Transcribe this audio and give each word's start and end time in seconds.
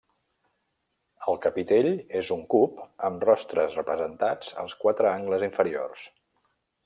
El 1.31 1.35
capitell 1.43 1.89
és 2.21 2.31
un 2.37 2.41
cub 2.55 2.81
amb 3.09 3.27
rostres 3.29 3.77
representats 3.81 4.51
als 4.63 4.77
quatre 4.85 5.11
angles 5.13 5.47
inferiors. 5.51 6.09